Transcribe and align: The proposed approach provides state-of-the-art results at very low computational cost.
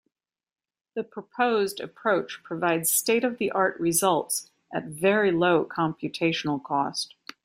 The 0.95 1.03
proposed 1.03 1.79
approach 1.79 2.41
provides 2.41 2.89
state-of-the-art 2.89 3.79
results 3.79 4.49
at 4.73 4.85
very 4.85 5.31
low 5.31 5.63
computational 5.63 6.63
cost. 6.63 7.13